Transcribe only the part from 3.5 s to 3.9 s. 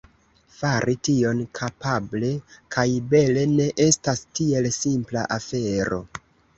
ne